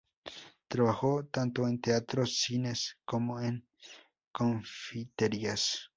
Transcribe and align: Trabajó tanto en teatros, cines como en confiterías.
Trabajó 0.67 1.25
tanto 1.27 1.67
en 1.67 1.79
teatros, 1.79 2.39
cines 2.41 2.97
como 3.05 3.39
en 3.39 3.67
confiterías. 4.31 5.89